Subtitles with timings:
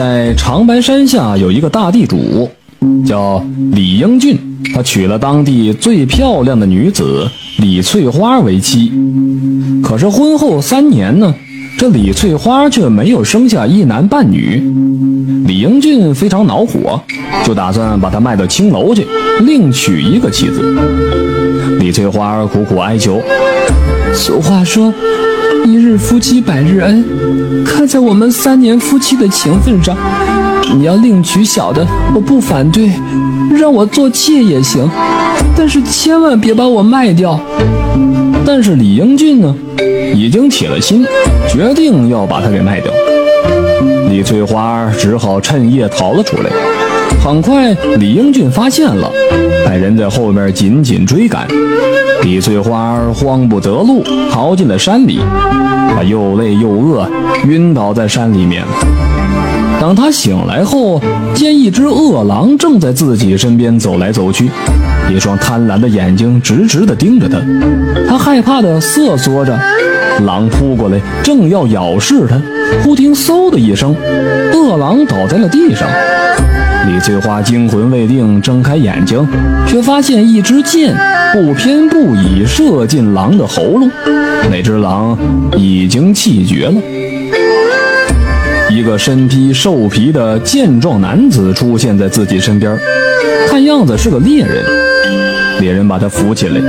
[0.00, 2.48] 在长白山下有一个大地主，
[3.04, 4.34] 叫李英俊，
[4.74, 7.28] 他娶了当地最漂亮的女子
[7.58, 8.90] 李翠花为妻。
[9.84, 11.34] 可是婚后三年呢，
[11.76, 14.62] 这李翠花却没有生下一男半女。
[15.46, 16.98] 李英俊非常恼火，
[17.44, 19.06] 就打算把她卖到青楼去，
[19.42, 20.62] 另娶一个妻子。
[21.78, 23.20] 李翠花苦苦哀求。
[24.14, 24.94] 俗话说，
[25.64, 27.04] 一日夫妻百日恩。
[27.64, 29.96] 看在我们三年夫妻的情分上，
[30.74, 32.90] 你要另娶小的，我不反对，
[33.58, 34.88] 让我做妾也行。
[35.56, 37.38] 但是千万别把我卖掉。
[38.44, 39.54] 但是李英俊呢，
[40.14, 41.04] 已经铁了心，
[41.48, 42.92] 决定要把他给卖掉。
[44.08, 46.50] 李翠花只好趁夜逃了出来。
[47.22, 49.10] 很快，李英俊发现了，
[49.64, 51.46] 派人在后面紧紧追赶。
[52.22, 55.18] 李翠花慌不择路，逃进了山里。
[55.94, 57.08] 她又累又饿，
[57.46, 58.62] 晕倒在山里面。
[59.80, 61.00] 等她醒来后，
[61.34, 64.50] 见一只饿狼正在自己身边走来走去，
[65.10, 67.38] 一双贪婪的眼睛直直地盯着她。
[68.08, 69.58] 她害怕的瑟缩着，
[70.24, 72.40] 狼扑过来，正要咬噬他，
[72.82, 73.94] 忽听嗖的一声，
[74.52, 75.88] 恶狼倒在了地上。
[76.86, 79.26] 李翠花惊魂未定，睁开眼睛，
[79.66, 80.94] 却发现一支箭
[81.32, 83.90] 不偏不倚射进狼的喉咙，
[84.50, 85.16] 那只狼
[85.56, 86.74] 已经气绝了。
[88.70, 92.76] 一个身披兽皮的健壮男子出现在自己身边，
[93.48, 94.64] 看样子是个猎人。
[95.60, 96.60] 猎人把他扶起来，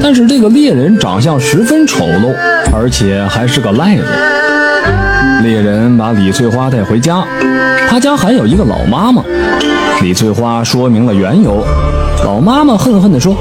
[0.00, 2.32] 但是这个猎人长相十分丑陋，
[2.72, 4.04] 而且还是个赖子。
[5.42, 7.24] 猎人把李翠花带回家，
[7.88, 9.22] 他家还有一个老妈妈。
[10.00, 11.64] 李翠花说明了缘由，
[12.24, 13.36] 老妈妈恨恨地说：“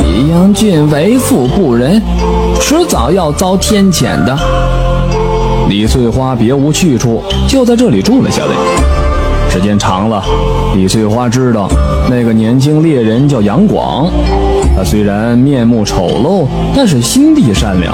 [0.00, 2.00] 李英俊为富不仁，
[2.60, 4.36] 迟早要遭天谴的。”
[5.68, 8.97] 李翠花别无去处，就在这里住了下来。
[9.58, 10.22] 时间长了，
[10.76, 11.68] 李翠花知道
[12.08, 14.08] 那个年轻猎人叫杨广，
[14.76, 16.46] 他虽然面目丑陋，
[16.76, 17.92] 但是心地善良。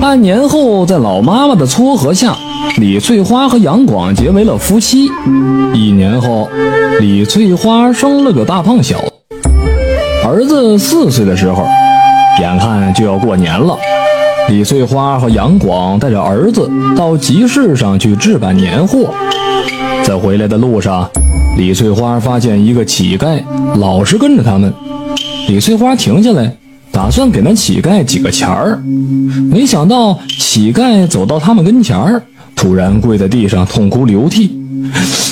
[0.00, 2.34] 半年后，在老妈妈的撮合下，
[2.78, 5.06] 李翠花和杨广结为了夫妻。
[5.72, 6.48] 一年后，
[6.98, 9.12] 李翠花生了个大胖小子。
[10.26, 11.64] 儿子四岁的时候，
[12.40, 13.78] 眼看就要过年了，
[14.48, 19.14] 李翠花和杨广带着儿子到集市上去置办年货。
[20.04, 21.08] 在回来的路上，
[21.56, 23.42] 李翠花发现一个乞丐
[23.78, 24.72] 老是跟着他们。
[25.48, 26.54] 李翠花停下来。
[26.92, 28.80] 打算给那乞丐几个钱儿，
[29.50, 32.22] 没想到乞丐走到他们跟前儿，
[32.54, 34.56] 突然跪在地上痛哭流涕：“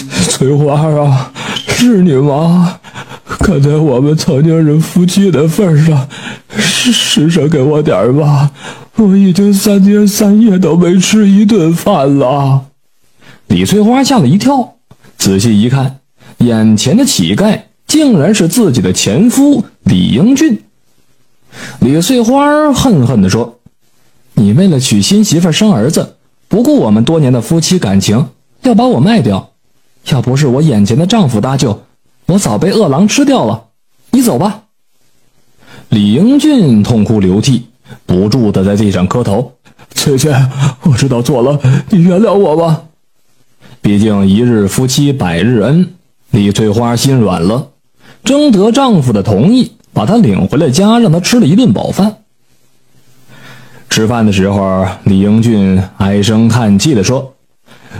[0.29, 1.31] 翠花啊，
[1.69, 2.81] 是你吗？
[3.25, 6.09] 看在我们曾经是夫妻的份上，
[6.57, 8.51] 施施舍给我点儿吧！
[8.97, 12.63] 我已经三天三夜都没吃一顿饭了。”
[13.49, 14.77] 李翠花吓了一跳，
[15.19, 16.01] 仔细一看，
[16.39, 20.63] 眼前的乞丐竟然是自己的前夫李英俊。
[21.81, 23.59] 李翠花恨恨地说
[24.35, 26.17] ：“你为了娶新媳妇生儿子，
[26.49, 28.29] 不顾我们多年的夫妻感情，
[28.63, 29.51] 要把我卖掉。
[30.09, 31.83] 要不是我眼前的丈夫搭救，
[32.27, 33.65] 我早被饿狼吃掉了。
[34.13, 34.63] 你走吧。”
[35.91, 37.67] 李英俊痛哭流涕，
[38.07, 39.53] 不住地在地上磕头
[39.95, 40.33] ：“翠翠，
[40.85, 41.61] 我知道错了，
[41.91, 42.85] 你原谅我吧。
[43.83, 45.93] 毕竟一日夫妻百日恩。”
[46.33, 47.69] 李翠花心软了，
[48.25, 49.73] 征得丈夫的同意。
[49.95, 52.17] 把他领回了家，让他吃了一顿饱饭。
[53.91, 57.35] 吃饭的时候，李英俊唉声叹气地说：“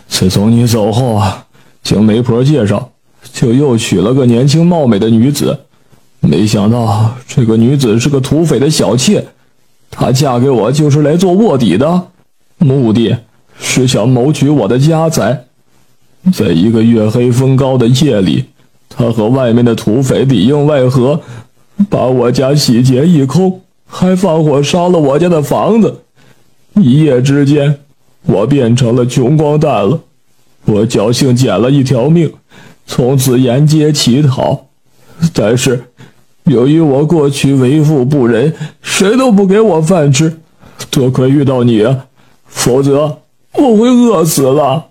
[0.09, 1.45] 自从你走后啊，
[1.83, 2.93] 经媒婆介绍，
[3.35, 5.67] 就又娶了个年轻貌美的女子。
[6.21, 9.27] 没想到这个女子是个土匪的小妾，
[9.91, 12.09] 她嫁给我就是来做卧底的，
[12.57, 13.19] 目的
[13.61, 15.45] 是想谋取我的家财。
[16.33, 18.45] 在一个月黑风高的夜里，
[18.89, 21.21] 他和外面的土匪里应外合。”
[21.89, 26.03] 把我家洗劫一空，还放火烧了我家的房子，
[26.75, 27.81] 一夜之间，
[28.25, 29.99] 我变成了穷光蛋了。
[30.67, 32.31] 我侥幸捡了一条命，
[32.87, 34.67] 从此沿街乞讨。
[35.33, 35.87] 但是，
[36.45, 40.39] 由于我过去为富不仁，谁都不给我饭吃。
[40.91, 42.07] 多亏遇到你啊，
[42.47, 43.19] 否则
[43.55, 44.91] 我会饿死了。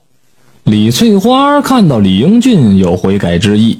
[0.63, 3.79] 李翠花看到李英俊有悔改之意，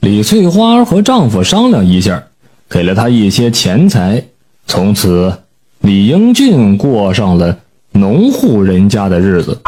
[0.00, 2.24] 李翠花和丈夫商量一下。
[2.68, 4.22] 给了他一些钱财，
[4.64, 5.32] 从此
[5.80, 7.58] 李英俊过上了
[7.92, 9.58] 农户人家的日子。